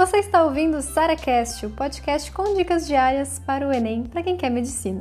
[0.00, 4.34] Você está ouvindo o SaraCast, o podcast com dicas diárias para o Enem para quem
[4.34, 4.98] quer medicina.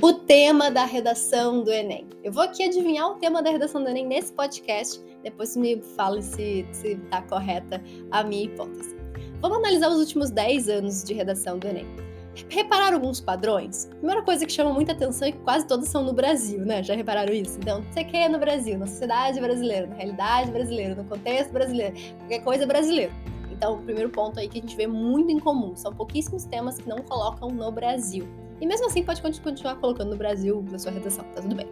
[0.00, 2.08] O tema da redação do Enem.
[2.24, 6.22] Eu vou aqui adivinhar o tema da redação do Enem nesse podcast, depois me fale
[6.22, 8.96] se está correta a minha hipótese.
[9.42, 12.09] Vamos analisar os últimos 10 anos de redação do Enem.
[12.48, 13.86] Repararam alguns padrões?
[13.98, 16.82] Primeira coisa que chama muita atenção é que quase todos são no Brasil, né?
[16.82, 17.58] Já repararam isso?
[17.58, 22.38] Então, você quer no Brasil, na sociedade brasileira, na realidade brasileira, no contexto brasileiro, qualquer
[22.40, 23.12] coisa brasileira.
[23.50, 26.78] Então, o primeiro ponto aí que a gente vê muito em comum, são pouquíssimos temas
[26.78, 28.26] que não colocam no Brasil.
[28.60, 31.68] E mesmo assim, pode continuar colocando no Brasil na sua redação, tá tudo bem.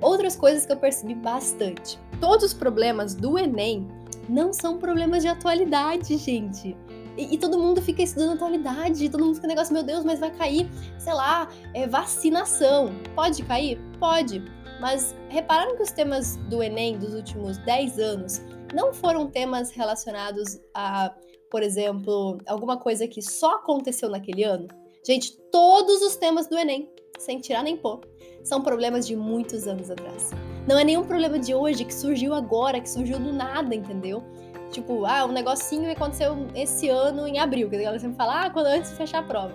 [0.00, 1.98] Outras coisas que eu percebi bastante.
[2.20, 3.88] Todos os problemas do Enem
[4.28, 6.76] não são problemas de atualidade, gente.
[7.18, 10.30] E, e, todo mundo fica estudando atualidade, todo mundo fica negócio, meu Deus, mas vai
[10.30, 12.94] cair, sei lá, é, vacinação.
[13.16, 13.80] Pode cair?
[13.98, 14.40] Pode.
[14.80, 18.40] Mas repararam que os temas do Enem dos últimos 10 anos
[18.72, 21.12] não foram temas relacionados a,
[21.50, 24.68] por exemplo, alguma coisa que só aconteceu naquele ano?
[25.04, 28.00] Gente, todos os temas do Enem, sem tirar nem pôr,
[28.44, 30.30] são problemas de muitos anos atrás.
[30.68, 34.22] Não é nenhum problema de hoje que surgiu agora, que surgiu do nada, entendeu?
[34.70, 38.50] Tipo, ah, um negocinho aconteceu esse ano em abril, que a galera sempre fala, ah,
[38.50, 39.52] quando antes de fechar a prova.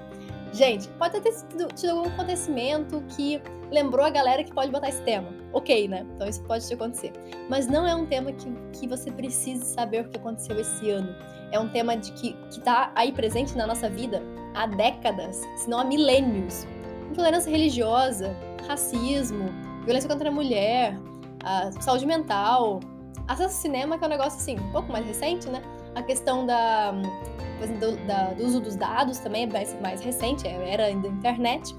[0.53, 3.41] Gente, pode ter tido, tido algum acontecimento que
[3.71, 5.27] lembrou a galera que pode botar esse tema.
[5.51, 6.05] Ok, né?
[6.15, 7.11] Então isso pode te acontecer.
[7.49, 11.15] Mas não é um tema que, que você precise saber o que aconteceu esse ano.
[11.51, 14.21] É um tema de que, que tá aí presente na nossa vida
[14.53, 16.67] há décadas, se não há milênios.
[17.09, 18.35] Intolerância religiosa,
[18.67, 19.45] racismo,
[19.83, 20.97] violência contra a mulher,
[21.43, 22.79] a saúde mental,
[23.27, 25.61] Acesso ao cinema, que é um negócio assim, um pouco mais recente, né?
[25.95, 30.69] A questão da, do, da, do uso dos dados também é mais, mais recente, é,
[30.69, 31.75] era ainda internet.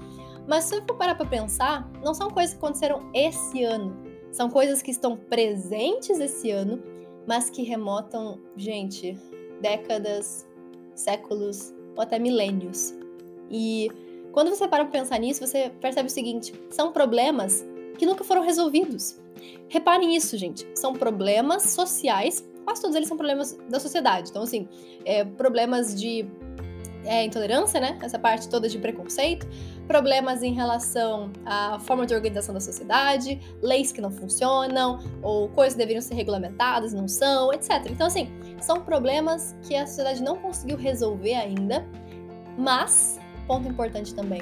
[0.47, 3.95] Mas se eu for parar para pensar, não são coisas que aconteceram esse ano.
[4.31, 6.81] São coisas que estão presentes esse ano,
[7.27, 9.17] mas que remotam, gente,
[9.61, 10.47] décadas,
[10.93, 12.93] séculos ou até milênios.
[13.49, 13.89] E
[14.31, 17.65] quando você para para pensar nisso, você percebe o seguinte: são problemas
[17.97, 19.17] que nunca foram resolvidos.
[19.69, 20.67] Reparem isso, gente.
[20.75, 24.29] São problemas sociais, quase todos eles são problemas da sociedade.
[24.29, 24.67] Então, assim,
[25.05, 26.27] é, problemas de
[27.05, 27.97] é, intolerância, né?
[28.01, 29.47] Essa parte toda de preconceito,
[29.87, 35.73] problemas em relação à forma de organização da sociedade, leis que não funcionam, ou coisas
[35.73, 37.85] que deveriam ser regulamentadas, não são, etc.
[37.89, 38.29] Então, assim,
[38.59, 41.87] são problemas que a sociedade não conseguiu resolver ainda,
[42.57, 44.41] mas, ponto importante também,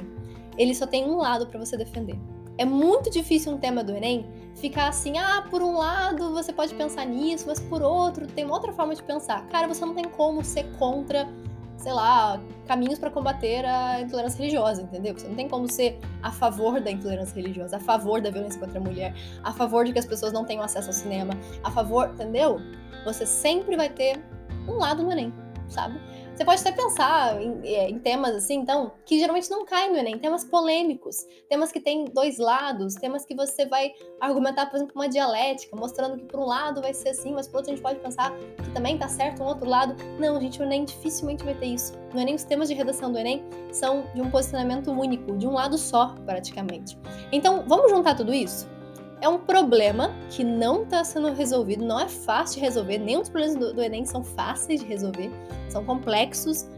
[0.56, 2.18] ele só tem um lado para você defender.
[2.56, 6.74] É muito difícil um tema do Enem ficar assim, ah, por um lado você pode
[6.74, 9.46] pensar nisso, mas por outro tem uma outra forma de pensar.
[9.48, 11.28] Cara, você não tem como ser contra,
[11.76, 15.14] sei lá, caminhos para combater a intolerância religiosa, entendeu?
[15.14, 18.78] Você não tem como ser a favor da intolerância religiosa, a favor da violência contra
[18.78, 22.10] a mulher, a favor de que as pessoas não tenham acesso ao cinema, a favor,
[22.14, 22.60] entendeu?
[23.04, 24.22] Você sempre vai ter
[24.66, 25.32] um lado no Enem,
[25.68, 26.00] sabe?
[26.34, 29.96] Você pode até pensar em, é, em, temas assim, então, que geralmente não caem no
[29.96, 34.94] Enem, temas polêmicos, temas que têm dois lados, temas que você vai argumentar, por exemplo,
[34.96, 37.82] uma dialética, mostrando que por um lado vai ser assim, mas por outro a gente
[37.82, 39.94] pode pensar que também tá certo um outro lado.
[40.18, 41.92] Não, gente, o Enem dificilmente vai ter isso.
[42.12, 45.52] No Enem, os temas de redação do Enem são de um posicionamento único, de um
[45.52, 46.98] lado só, praticamente.
[47.30, 48.73] Então, vamos juntar tudo isso?
[49.24, 53.30] É um problema que não está sendo resolvido, não é fácil de resolver, nenhum dos
[53.30, 55.30] problemas do, do, Enem são fáceis de resolver,
[55.66, 56.68] são complexos,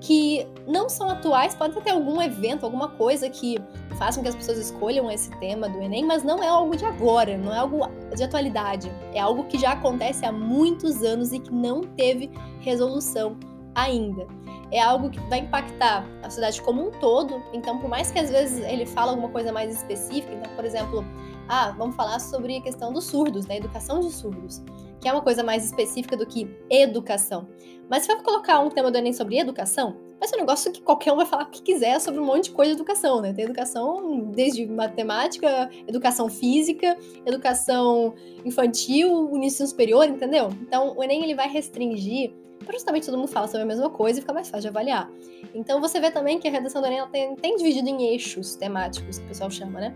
[0.00, 3.56] que não são atuais, pode ter algum evento, alguma coisa que
[3.96, 6.84] faça com que as pessoas escolham esse tema do Enem, mas não é algo de
[6.84, 11.38] agora, não é algo de atualidade, é algo que já acontece há muitos anos e
[11.38, 13.36] que não teve resolução
[13.76, 14.26] ainda.
[14.72, 18.28] É algo que vai impactar a sociedade como um todo, então por mais que às
[18.28, 21.04] vezes ele fala alguma coisa mais específica, então, por exemplo,
[21.52, 23.58] ah, vamos falar sobre a questão dos surdos, né?
[23.58, 24.62] Educação de surdos,
[24.98, 27.46] que é uma coisa mais específica do que educação.
[27.90, 30.80] Mas se for colocar um tema do Enem sobre educação, vai ser um negócio que
[30.80, 33.34] qualquer um vai falar o que quiser sobre um monte de coisa de educação, né?
[33.34, 38.14] Tem educação desde matemática, educação física, educação
[38.46, 40.48] infantil, ensino superior, entendeu?
[40.62, 42.32] Então, o Enem ele vai restringir
[42.72, 45.10] justamente todo mundo fala sobre a mesma coisa e fica mais fácil de avaliar.
[45.52, 49.18] Então, você vê também que a redação do Enem tem, tem dividido em eixos temáticos,
[49.18, 49.94] que o pessoal chama, né?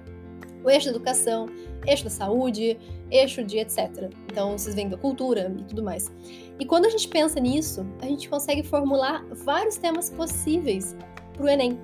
[0.65, 1.47] O eixo da educação,
[1.87, 2.79] eixo da saúde,
[3.11, 4.11] eixo de etc.
[4.31, 6.11] Então, vocês vêm da cultura e tudo mais.
[6.59, 10.97] E quando a gente pensa nisso, a gente consegue formular vários temas possíveis
[11.33, 11.79] para o Enem.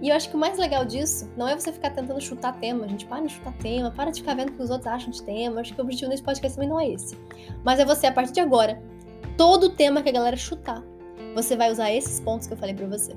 [0.00, 2.84] E eu acho que o mais legal disso não é você ficar tentando chutar tema,
[2.84, 5.10] a gente para de chutar tema, para de ficar vendo o que os outros acham
[5.10, 5.60] de tema.
[5.60, 7.16] Acho que o objetivo desse podcast também não é esse.
[7.62, 8.82] Mas é você, a partir de agora,
[9.36, 10.82] todo tema que a galera chutar,
[11.36, 13.16] você vai usar esses pontos que eu falei para você.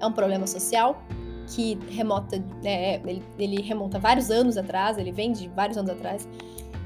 [0.00, 1.02] É um problema social,
[1.48, 6.28] que remota, né, ele, ele remonta vários anos atrás, ele vem de vários anos atrás.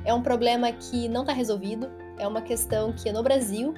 [0.05, 3.75] É um problema que não está resolvido, é uma questão que é no Brasil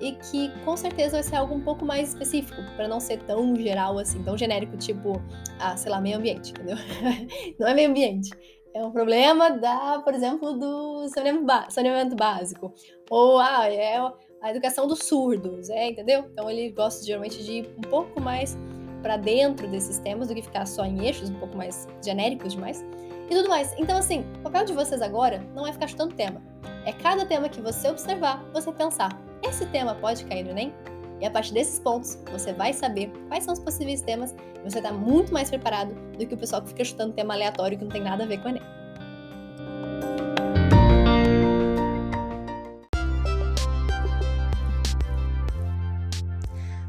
[0.00, 3.54] e que com certeza vai ser algo um pouco mais específico, para não ser tão
[3.54, 5.22] geral assim, tão genérico, tipo,
[5.60, 6.76] ah, sei lá, meio ambiente, entendeu?
[7.58, 8.30] não é meio ambiente.
[8.74, 12.72] É um problema da, por exemplo, do saneamento básico.
[13.10, 13.98] Ou ah, é
[14.40, 16.24] a educação dos surdos, é, entendeu?
[16.32, 18.58] Então ele gosta geralmente de ir um pouco mais
[19.02, 22.84] para dentro desses temas do que ficar só em eixos um pouco mais genéricos demais
[23.28, 23.74] e tudo mais.
[23.78, 26.40] Então, assim, o papel de vocês agora não é ficar chutando tema.
[26.86, 30.72] É cada tema que você observar, você pensar: esse tema pode cair no Enem?
[31.20, 34.78] E a partir desses pontos, você vai saber quais são os possíveis temas e você
[34.78, 37.92] está muito mais preparado do que o pessoal que fica chutando tema aleatório que não
[37.92, 38.62] tem nada a ver com o Enem.